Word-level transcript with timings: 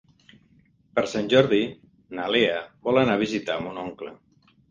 Per 0.99 1.03
Sant 1.11 1.27
Jordi 1.33 1.59
na 2.19 2.25
Lea 2.35 2.57
vol 2.89 2.99
anar 3.03 3.17
a 3.19 3.23
visitar 3.25 3.59
mon 3.67 3.79
oncle. 3.83 4.15